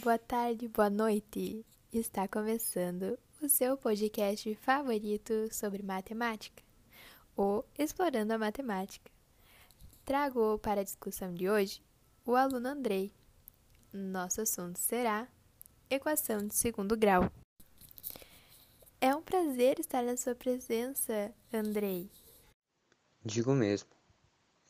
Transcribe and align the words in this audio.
boa 0.00 0.18
tarde, 0.18 0.66
boa 0.66 0.88
noite. 0.88 1.64
Está 1.92 2.26
começando 2.26 3.18
o 3.42 3.48
seu 3.50 3.76
podcast 3.76 4.54
favorito 4.54 5.52
sobre 5.52 5.82
matemática, 5.82 6.62
o 7.36 7.62
Explorando 7.78 8.32
a 8.32 8.38
Matemática. 8.38 9.10
Trago 10.02 10.58
para 10.60 10.80
a 10.80 10.84
discussão 10.84 11.34
de 11.34 11.50
hoje 11.50 11.82
o 12.24 12.34
aluno 12.34 12.68
Andrei. 12.68 13.12
Nosso 13.92 14.40
assunto 14.40 14.78
será 14.78 15.28
equação 15.90 16.46
de 16.46 16.54
segundo 16.54 16.96
grau. 16.96 17.30
É 19.02 19.14
um 19.14 19.20
prazer 19.20 19.78
estar 19.78 20.02
na 20.02 20.16
sua 20.16 20.34
presença, 20.34 21.30
Andrei. 21.52 22.10
Digo 23.22 23.52
mesmo. 23.52 23.90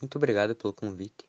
Muito 0.00 0.16
obrigado 0.16 0.56
pelo 0.56 0.74
convite. 0.74 1.24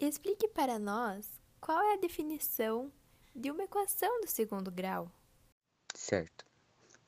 Explique 0.00 0.48
para 0.48 0.76
nós 0.76 1.37
qual 1.60 1.80
é 1.82 1.94
a 1.94 1.98
definição 1.98 2.90
de 3.34 3.50
uma 3.50 3.64
equação 3.64 4.20
do 4.20 4.26
segundo 4.26 4.70
grau. 4.70 5.10
Certo. 5.94 6.46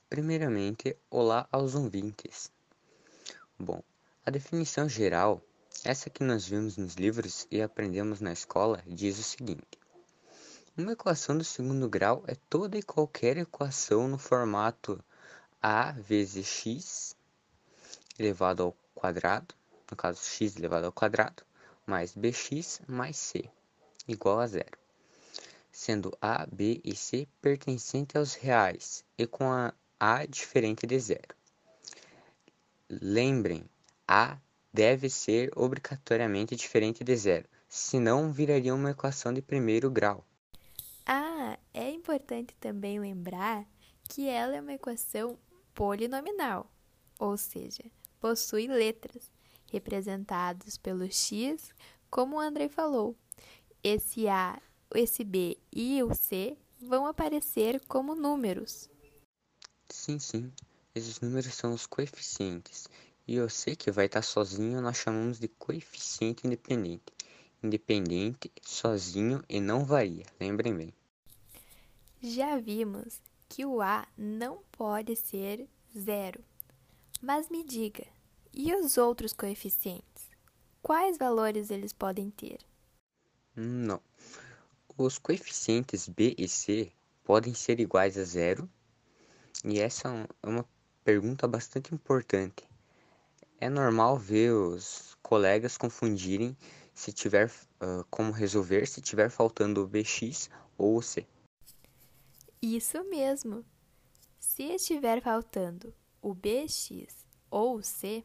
Primeiramente, 0.09 0.97
olá 1.09 1.49
aos 1.53 1.75
ouvintes. 1.75 2.51
Bom, 3.59 3.83
a 4.27 4.31
definição 4.31 4.89
geral, 4.89 5.41
essa 5.85 6.11
que 6.11 6.25
nós 6.25 6.47
vimos 6.47 6.77
nos 6.77 6.95
livros 6.95 7.47
e 7.51 7.63
aprendemos 7.63 8.21
na 8.21 8.33
escola, 8.33 8.83
diz 8.87 9.19
o 9.19 9.23
seguinte: 9.23 9.79
Uma 10.77 10.93
equação 10.93 11.39
do 11.39 11.45
segundo 11.45 11.89
grau 11.89 12.25
é 12.27 12.35
toda 12.49 12.77
e 12.77 12.83
qualquer 12.83 13.37
equação 13.37 14.09
no 14.09 14.19
formato 14.19 15.03
a 15.63 15.93
vezes 15.93 16.47
x 16.47 17.17
elevado 18.19 18.63
ao 18.63 18.77
quadrado, 18.95 19.55
no 19.91 19.97
caso 19.97 20.21
x 20.23 20.57
elevado 20.57 20.87
ao 20.87 20.93
quadrado, 20.93 21.45
mais 21.87 22.15
bx 22.15 22.83
mais 22.87 23.17
c 23.17 23.51
igual 24.13 24.41
a 24.41 24.47
zero, 24.47 24.79
sendo 25.71 26.17
a, 26.21 26.47
b 26.47 26.81
e 26.85 26.95
c 26.95 27.29
pertencentes 27.41 28.17
aos 28.17 28.35
reais 28.35 29.05
e 29.17 29.27
com 29.27 29.51
a 29.51 29.73
a 29.99 30.25
diferente 30.25 30.87
de 30.87 30.99
zero. 30.99 31.35
Lembrem, 32.89 33.69
a 34.09 34.39
deve 34.73 35.11
ser 35.11 35.51
obrigatoriamente 35.55 36.57
diferente 36.57 37.05
de 37.05 37.17
zero, 37.17 37.47
senão 37.69 38.33
viraria 38.33 38.75
uma 38.75 38.93
equação 38.93 39.33
de 39.33 39.43
primeiro 39.43 39.91
grau. 39.91 40.25
Ah, 41.07 41.59
é 41.75 41.91
importante 41.91 42.55
também 42.59 42.99
lembrar 42.99 43.67
que 44.09 44.29
ela 44.29 44.57
é 44.57 44.61
uma 44.61 44.73
equação 44.73 45.39
polinomial, 45.75 46.71
ou 47.19 47.37
seja, 47.37 47.85
possui 48.19 48.67
letras, 48.67 49.31
representadas 49.71 50.77
pelo 50.77 51.11
x, 51.11 51.73
como 52.11 52.37
o 52.37 52.41
Andrei 52.41 52.69
falou, 52.69 53.17
esse 53.83 54.29
A, 54.29 54.61
esse 54.95 55.25
B 55.25 55.57
e 55.73 56.03
o 56.03 56.15
C 56.15 56.57
vão 56.81 57.07
aparecer 57.07 57.81
como 57.87 58.15
números. 58.15 58.89
Sim, 59.89 60.19
sim. 60.19 60.53
Esses 60.95 61.21
números 61.21 61.55
são 61.55 61.73
os 61.73 61.87
coeficientes. 61.87 62.89
E 63.27 63.39
o 63.41 63.49
C 63.49 63.77
que 63.77 63.91
vai 63.91 64.07
estar 64.07 64.23
sozinho 64.23 64.81
nós 64.81 64.97
chamamos 64.97 65.39
de 65.39 65.49
coeficiente 65.49 66.47
independente. 66.47 67.13
Independente, 67.63 68.51
sozinho 68.63 69.45
e 69.49 69.61
não 69.61 69.85
varia. 69.85 70.25
Lembrem 70.41 70.75
bem. 70.75 70.95
Já 72.21 72.59
vimos 72.59 73.21
que 73.49 73.65
o 73.65 73.81
A 73.81 74.07
não 74.17 74.63
pode 74.73 75.17
ser 75.17 75.69
zero. 75.97 76.43
Mas 77.21 77.49
me 77.49 77.63
diga, 77.63 78.07
e 78.53 78.75
os 78.75 78.97
outros 78.97 79.33
coeficientes? 79.33 80.31
Quais 80.83 81.19
valores 81.19 81.71
eles 81.71 81.93
podem 81.93 82.31
ter? 82.31 82.59
Não. 83.57 84.01
Os 84.97 85.19
coeficientes 85.19 86.09
b 86.09 86.35
e 86.39 86.49
c 86.49 86.93
podem 87.25 87.55
ser 87.55 87.81
iguais 87.81 88.17
a 88.19 88.25
zero, 88.25 88.69
e 89.65 89.81
essa 89.81 90.09
é 90.43 90.49
uma 90.49 90.67
pergunta 91.05 91.49
bastante 91.49 91.95
importante. 91.95 92.69
É 93.61 93.69
normal 93.69 94.17
ver 94.17 94.53
os 94.53 95.17
colegas 95.23 95.77
confundirem 95.77 96.57
se 96.95 97.13
tiver 97.13 97.49
uh, 97.49 98.05
como 98.11 98.33
resolver 98.33 98.87
se 98.87 99.01
tiver 99.01 99.31
faltando 99.31 99.83
o 99.83 99.87
bx 99.87 100.51
ou 100.77 100.97
o 100.97 101.03
c. 101.03 101.27
Isso 102.63 103.03
mesmo. 103.05 103.65
Se 104.39 104.65
estiver 104.65 105.23
faltando 105.23 105.95
o 106.23 106.35
bx 106.35 107.07
ou 107.51 107.77
o 107.77 107.83
c, 107.83 108.25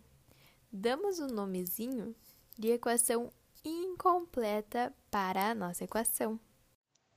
damos 0.72 1.19
o 1.19 1.25
um 1.25 1.28
nomezinho 1.28 2.16
de 2.58 2.72
equação 2.72 3.31
incompleta 3.66 4.94
para 5.09 5.50
a 5.50 5.56
nossa 5.56 5.84
equação. 5.84 6.40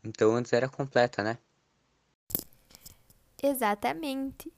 Então 0.02 0.34
antes 0.34 0.52
era 0.52 0.68
completa, 0.68 1.22
né? 1.22 1.38
Exatamente. 3.42 4.52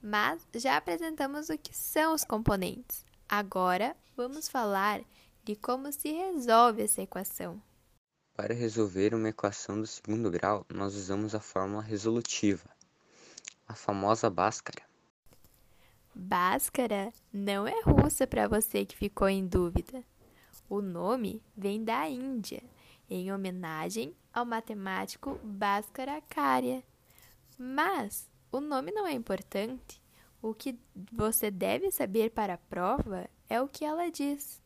Mas 0.00 0.46
já 0.54 0.76
apresentamos 0.76 1.48
o 1.48 1.58
que 1.58 1.76
são 1.76 2.14
os 2.14 2.24
componentes. 2.24 3.04
Agora 3.28 3.96
vamos 4.16 4.48
falar 4.48 5.00
de 5.44 5.56
como 5.56 5.92
se 5.92 6.12
resolve 6.12 6.82
essa 6.82 7.02
equação. 7.02 7.60
Para 8.34 8.54
resolver 8.54 9.14
uma 9.14 9.28
equação 9.28 9.80
do 9.80 9.86
segundo 9.86 10.30
grau, 10.30 10.66
nós 10.72 10.94
usamos 10.94 11.34
a 11.34 11.40
fórmula 11.40 11.82
resolutiva, 11.82 12.68
a 13.68 13.74
famosa 13.74 14.30
Bhaskara. 14.30 14.82
Bhaskara 16.14 17.12
não 17.32 17.66
é 17.66 17.80
russa 17.82 18.26
para 18.26 18.48
você 18.48 18.84
que 18.84 18.96
ficou 18.96 19.28
em 19.28 19.46
dúvida. 19.46 20.04
O 20.72 20.80
nome 20.80 21.42
vem 21.54 21.84
da 21.84 22.08
Índia, 22.08 22.62
em 23.10 23.30
homenagem 23.30 24.16
ao 24.32 24.46
matemático 24.46 25.38
Bhaskarakarya. 25.44 26.82
Mas 27.58 28.26
o 28.50 28.58
nome 28.58 28.90
não 28.90 29.06
é 29.06 29.12
importante. 29.12 30.00
O 30.40 30.54
que 30.54 30.78
você 31.12 31.50
deve 31.50 31.90
saber 31.90 32.30
para 32.30 32.54
a 32.54 32.56
prova 32.56 33.28
é 33.50 33.60
o 33.60 33.68
que 33.68 33.84
ela 33.84 34.10
diz, 34.10 34.62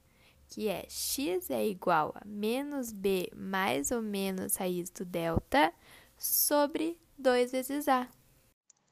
que 0.49 0.69
é 0.69 0.87
x 0.89 1.51
é 1.51 1.67
igual 1.67 2.13
a 2.15 2.25
menos 2.25 2.93
b 2.93 3.29
mais 3.35 3.91
ou 3.91 4.01
menos 4.01 4.55
raiz 4.55 4.89
do 4.91 5.05
delta 5.05 5.75
sobre 6.17 6.97
2 7.19 7.51
vezes 7.51 7.89
a. 7.89 8.09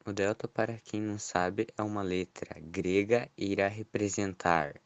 O 0.04 0.12
delta, 0.12 0.48
para 0.48 0.80
quem 0.80 1.00
não 1.00 1.20
sabe, 1.20 1.68
é 1.78 1.82
uma 1.82 2.02
letra 2.02 2.60
grega 2.60 3.30
e 3.38 3.52
irá 3.52 3.68
representar 3.68 4.80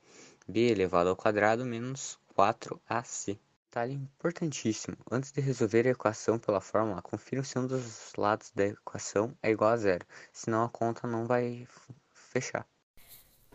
b 0.48 0.70
elevado 0.70 1.10
ao 1.10 1.16
quadrado 1.16 1.64
menos 1.64 2.19
4ac. 2.36 3.38
Detalhe 3.66 3.92
importantíssimo: 3.92 4.97
antes 5.10 5.31
de 5.31 5.42
resolver 5.42 5.86
a 5.86 5.91
equação 5.91 6.38
pela 6.38 6.60
fórmula, 6.60 7.03
confira 7.03 7.44
se 7.44 7.59
um 7.59 7.66
dos 7.66 8.12
lados 8.16 8.50
da 8.54 8.66
equação 8.66 9.37
é 9.42 9.50
igual 9.50 9.70
a 9.70 9.76
zero, 9.76 10.06
senão 10.32 10.64
a 10.64 10.70
conta 10.70 11.06
não 11.06 11.26
vai 11.26 11.69
fechar. 12.10 12.66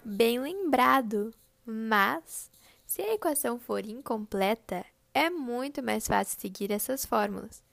Bem 0.05 0.39
lembrado, 0.39 1.33
mas 1.65 2.51
se 2.85 3.01
a 3.01 3.13
equação 3.15 3.57
for 3.57 3.83
incompleta, 3.85 4.85
é 5.13 5.29
muito 5.29 5.81
mais 5.81 6.07
fácil 6.07 6.39
seguir 6.39 6.71
essas 6.71 7.05
fórmulas. 7.05 7.63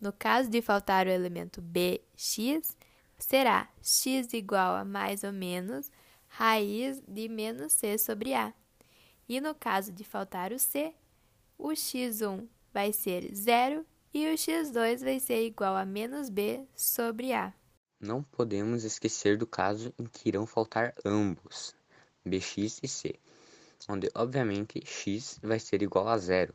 No 0.00 0.12
caso 0.12 0.50
de 0.50 0.60
faltar 0.60 1.06
o 1.06 1.10
elemento 1.10 1.62
bx, 1.62 2.76
será 3.16 3.68
x 3.80 4.32
igual 4.32 4.74
a 4.74 4.84
mais 4.84 5.22
ou 5.22 5.32
menos 5.32 5.92
raiz 6.26 7.00
de 7.06 7.28
menos 7.28 7.72
c 7.72 7.96
sobre 7.98 8.34
a. 8.34 8.52
E 9.26 9.40
no 9.40 9.54
caso 9.54 9.90
de 9.90 10.04
faltar 10.04 10.52
o 10.52 10.58
C, 10.58 10.94
o 11.56 11.68
x1 11.68 12.46
vai 12.74 12.92
ser 12.92 13.34
zero 13.34 13.86
e 14.12 14.26
o 14.26 14.34
x2 14.34 15.02
vai 15.02 15.18
ser 15.18 15.46
igual 15.46 15.74
a 15.74 15.86
menos 15.86 16.28
b 16.28 16.66
sobre 16.76 17.32
a. 17.32 17.54
Não 17.98 18.22
podemos 18.22 18.84
esquecer 18.84 19.38
do 19.38 19.46
caso 19.46 19.94
em 19.98 20.04
que 20.04 20.28
irão 20.28 20.46
faltar 20.46 20.94
ambos, 21.02 21.74
bx 22.22 22.80
e 22.82 22.88
c, 22.88 23.18
onde 23.88 24.10
obviamente 24.14 24.82
x 24.84 25.38
vai 25.42 25.58
ser 25.58 25.82
igual 25.82 26.06
a 26.06 26.18
zero. 26.18 26.54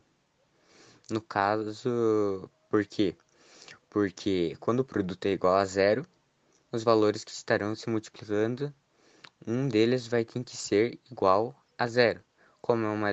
No 1.10 1.22
caso, 1.22 2.48
por 2.70 2.86
quê? 2.86 3.16
Porque 3.90 4.56
quando 4.60 4.82
o 4.82 4.86
produto 4.86 5.26
é 5.26 5.32
igual 5.32 5.56
a 5.56 5.66
zero, 5.66 6.06
os 6.72 6.84
valores 6.84 7.24
que 7.24 7.32
estarão 7.32 7.74
se 7.74 7.90
multiplicando, 7.90 8.72
um 9.48 9.68
deles 9.68 10.06
vai 10.06 10.24
ter 10.24 10.44
que 10.44 10.56
ser 10.56 11.00
igual 11.10 11.56
a 11.76 11.88
zero 11.88 12.24
como, 12.70 12.86
é 12.86 12.90
uma, 12.90 13.08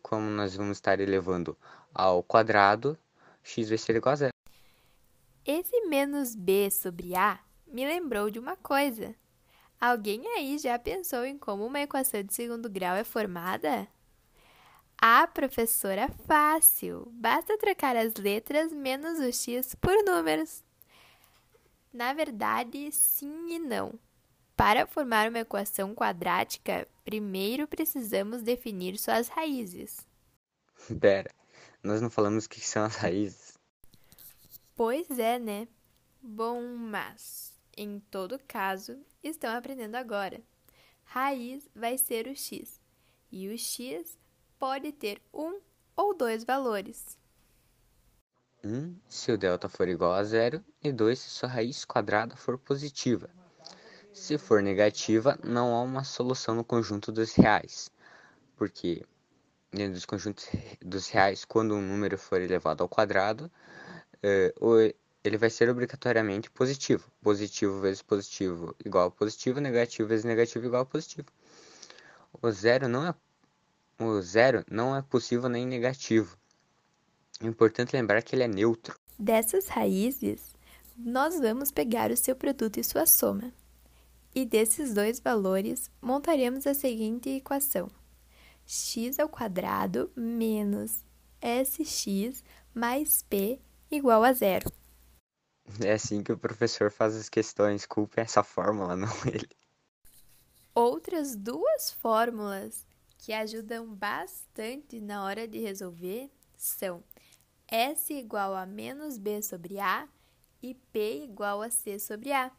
como 0.00 0.30
nós 0.30 0.54
vamos 0.54 0.76
estar 0.76 1.00
elevando 1.00 1.58
ao 1.92 2.22
quadrado, 2.22 2.96
x 3.42 3.68
vai 3.68 3.76
ser 3.76 3.96
igual 3.96 4.12
a 4.12 4.16
zero. 4.16 4.32
Esse 5.44 5.80
menos 5.88 6.36
b 6.36 6.70
sobre 6.70 7.16
a 7.16 7.40
me 7.66 7.84
lembrou 7.84 8.30
de 8.30 8.38
uma 8.38 8.54
coisa. 8.54 9.12
Alguém 9.80 10.24
aí 10.36 10.56
já 10.56 10.78
pensou 10.78 11.24
em 11.24 11.36
como 11.36 11.66
uma 11.66 11.80
equação 11.80 12.22
de 12.22 12.32
segundo 12.32 12.70
grau 12.70 12.94
é 12.94 13.02
formada? 13.02 13.88
Ah, 14.96 15.26
professora, 15.26 16.08
fácil! 16.24 17.08
Basta 17.10 17.58
trocar 17.58 17.96
as 17.96 18.14
letras 18.14 18.72
menos 18.72 19.18
o 19.18 19.32
x 19.32 19.74
por 19.74 19.96
números. 20.04 20.62
Na 21.92 22.12
verdade, 22.12 22.92
sim 22.92 23.48
e 23.48 23.58
não. 23.58 23.98
Para 24.56 24.86
formar 24.86 25.28
uma 25.28 25.40
equação 25.40 25.92
quadrática, 25.92 26.86
primeiro 27.04 27.66
precisamos 27.66 28.42
definir 28.42 28.98
suas 28.98 29.28
raízes. 29.28 30.06
Pera, 31.00 31.30
nós 31.82 32.00
não 32.00 32.10
falamos 32.10 32.44
o 32.44 32.48
que 32.48 32.60
são 32.60 32.84
as 32.84 32.96
raízes? 32.96 33.58
Pois 34.74 35.18
é, 35.18 35.38
né? 35.38 35.68
Bom, 36.20 36.62
mas, 36.62 37.52
em 37.76 38.00
todo 38.10 38.38
caso, 38.46 38.98
estão 39.22 39.54
aprendendo 39.54 39.96
agora. 39.96 40.40
Raiz 41.04 41.68
vai 41.74 41.98
ser 41.98 42.26
o 42.26 42.34
x, 42.34 42.80
e 43.30 43.48
o 43.48 43.58
x 43.58 44.18
pode 44.58 44.92
ter 44.92 45.20
um 45.32 45.60
ou 45.96 46.16
dois 46.16 46.44
valores. 46.44 47.18
1 48.64 48.96
se 49.08 49.32
o 49.32 49.36
delta 49.36 49.68
for 49.68 49.88
igual 49.88 50.12
a 50.12 50.22
zero 50.22 50.64
e 50.82 50.92
2 50.92 51.18
se 51.18 51.30
sua 51.30 51.48
raiz 51.48 51.84
quadrada 51.84 52.36
for 52.36 52.56
positiva. 52.56 53.28
Se 54.12 54.36
for 54.36 54.62
negativa, 54.62 55.38
não 55.42 55.74
há 55.74 55.82
uma 55.82 56.04
solução 56.04 56.54
no 56.54 56.64
conjunto 56.64 57.10
dos 57.10 57.34
reais, 57.34 57.90
porque 58.56 59.02
dentro 59.72 59.94
dos 59.94 60.04
conjuntos 60.04 60.46
dos 60.80 61.08
reais, 61.08 61.44
quando 61.44 61.74
um 61.74 61.80
número 61.80 62.18
for 62.18 62.40
elevado 62.40 62.82
ao 62.82 62.88
quadrado, 62.88 63.50
eh, 64.22 64.54
ele 65.24 65.38
vai 65.38 65.48
ser 65.48 65.70
obrigatoriamente 65.70 66.50
positivo. 66.50 67.10
Positivo 67.22 67.80
vezes 67.80 68.02
positivo 68.02 68.76
igual 68.84 69.08
a 69.08 69.10
positivo, 69.10 69.60
negativo 69.60 70.08
vezes 70.08 70.24
negativo 70.24 70.66
igual 70.66 70.82
a 70.82 70.86
positivo. 70.86 71.28
O 72.40 72.50
zero 72.50 72.88
não 72.88 73.06
é, 73.06 73.14
o 73.98 74.20
zero 74.20 74.64
não 74.70 74.94
é 74.94 75.02
possível 75.02 75.48
nem 75.48 75.66
negativo. 75.66 76.36
É 77.40 77.46
importante 77.46 77.94
lembrar 77.94 78.22
que 78.22 78.34
ele 78.34 78.42
é 78.42 78.48
neutro. 78.48 78.94
Dessas 79.18 79.68
raízes, 79.68 80.54
nós 80.96 81.38
vamos 81.38 81.70
pegar 81.70 82.10
o 82.10 82.16
seu 82.16 82.36
produto 82.36 82.78
e 82.78 82.84
sua 82.84 83.06
soma. 83.06 83.52
E 84.34 84.46
desses 84.46 84.94
dois 84.94 85.20
valores, 85.20 85.90
montaremos 86.00 86.66
a 86.66 86.72
seguinte 86.72 87.28
equação. 87.28 87.90
x 88.66 89.18
ao 89.18 89.28
quadrado 89.28 90.10
menos 90.16 91.04
sx 91.40 92.42
mais 92.74 93.22
p 93.22 93.60
igual 93.90 94.24
a 94.24 94.32
zero. 94.32 94.72
É 95.84 95.92
assim 95.92 96.22
que 96.22 96.32
o 96.32 96.38
professor 96.38 96.90
faz 96.90 97.14
as 97.14 97.28
questões. 97.28 97.84
Culpe 97.84 98.20
essa 98.20 98.42
fórmula, 98.42 98.96
não 98.96 99.12
ele. 99.26 99.48
Outras 100.74 101.36
duas 101.36 101.90
fórmulas 101.90 102.86
que 103.18 103.32
ajudam 103.32 103.94
bastante 103.94 105.00
na 105.00 105.24
hora 105.24 105.46
de 105.46 105.58
resolver 105.58 106.30
são 106.56 107.04
S 107.68 108.12
igual 108.12 108.54
a 108.54 108.64
menos 108.64 109.18
B 109.18 109.42
sobre 109.42 109.78
A 109.78 110.08
e 110.62 110.74
P 110.74 111.24
igual 111.24 111.60
a 111.60 111.70
C 111.70 111.98
sobre 111.98 112.32
A. 112.32 112.50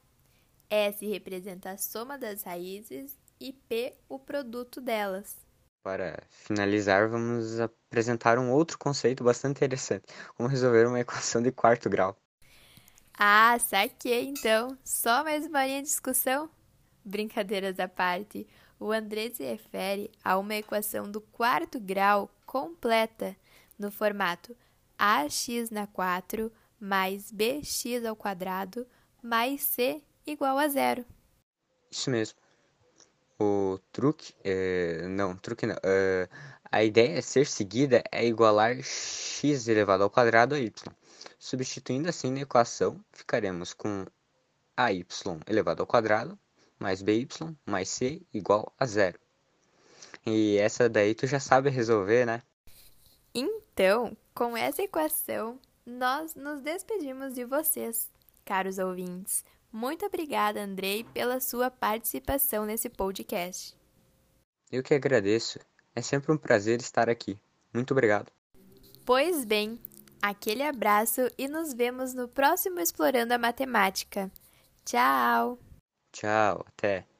S 0.70 1.06
representa 1.06 1.72
a 1.72 1.78
soma 1.78 2.18
das 2.18 2.44
raízes 2.44 3.18
e 3.40 3.54
P 3.54 3.94
o 4.08 4.18
produto 4.18 4.80
delas. 4.80 5.36
Para 5.84 6.24
finalizar, 6.30 7.10
vamos 7.10 7.60
apresentar 7.60 8.40
um 8.40 8.52
outro 8.52 8.80
conceito 8.80 9.24
bastante 9.24 9.58
interessante: 9.58 10.06
como 10.36 10.48
resolver 10.48 10.88
uma 10.88 11.00
equação 11.00 11.42
de 11.42 11.52
quarto 11.52 11.90
grau. 11.90 12.18
Ah, 13.18 13.58
saquei 13.60 14.28
então. 14.28 14.78
Só 14.84 15.24
mais 15.24 15.46
uma 15.46 15.66
linha 15.66 15.82
de 15.82 15.88
discussão? 15.88 16.50
Brincadeiras 17.06 17.80
à 17.80 17.88
parte, 17.88 18.48
o 18.80 18.92
André 18.92 19.30
se 19.30 19.44
refere 19.44 20.10
a 20.24 20.38
uma 20.38 20.56
equação 20.56 21.12
do 21.12 21.20
quarto 21.20 21.80
grau 21.80 22.30
completa, 22.46 23.36
no 23.78 23.92
formato 23.92 24.56
ax 24.98 25.70
na 25.70 25.86
4 25.88 26.52
mais 26.80 27.32
bx 27.32 28.06
ao 28.06 28.16
quadrado 28.16 28.86
mais 29.22 29.62
c 29.62 30.02
igual 30.26 30.58
a 30.58 30.68
zero. 30.68 31.06
Isso 31.92 32.10
mesmo. 32.10 32.38
O 33.40 33.80
truque, 33.92 34.34
é, 34.44 35.08
não, 35.08 35.36
truque 35.36 35.66
não. 35.66 35.76
É, 35.84 36.30
a 36.72 36.84
ideia 36.84 37.20
a 37.20 37.22
ser 37.22 37.46
seguida 37.46 38.04
é 38.12 38.26
igualar 38.26 38.82
x 38.82 39.68
elevado 39.68 40.04
ao 40.04 40.10
quadrado 40.10 40.56
a 40.56 40.60
y. 40.60 40.72
Substituindo 41.38 42.10
assim 42.10 42.32
na 42.32 42.42
equação, 42.42 43.04
ficaremos 43.12 43.74
com 43.74 44.06
AY 44.78 45.06
elevado 45.48 45.82
ao 45.82 45.88
quadrado 45.88 46.38
mais 46.80 47.02
BY 47.02 47.28
mais 47.66 47.90
C 47.90 48.22
igual 48.34 48.74
a 48.78 48.86
zero. 48.86 49.18
E 50.26 50.58
essa 50.58 50.90
daí 50.90 51.16
tu 51.16 51.26
já 51.26 51.40
sabe 51.40 51.70
resolver, 51.70 52.26
né? 52.26 52.42
Então, 53.34 54.16
com 54.34 54.56
essa 54.56 54.82
equação, 54.82 55.60
nós 55.86 56.36
nos 56.36 56.62
despedimos 56.62 57.34
de 57.34 57.46
vocês, 57.46 58.10
caros 58.46 58.78
ouvintes. 58.80 59.46
Muito 59.74 60.06
obrigada, 60.06 60.64
Andrei, 60.64 61.04
pela 61.04 61.42
sua 61.42 61.70
participação 61.70 62.64
nesse 62.66 62.90
podcast. 62.90 63.76
Eu 64.72 64.82
que 64.82 64.94
agradeço. 64.94 65.60
É 65.94 66.02
sempre 66.02 66.32
um 66.32 66.38
prazer 66.38 66.80
estar 66.80 67.10
aqui. 67.10 67.38
Muito 67.74 67.92
obrigado. 67.92 68.32
Pois 69.06 69.44
bem, 69.44 69.80
Aquele 70.24 70.64
abraço 70.64 71.20
e 71.38 71.50
nos 71.50 71.74
vemos 71.74 72.14
no 72.14 72.30
próximo 72.30 72.80
Explorando 72.80 73.34
a 73.34 73.38
Matemática. 73.38 74.32
Tchau! 74.86 75.60
Tchau, 76.14 76.64
até! 76.66 77.13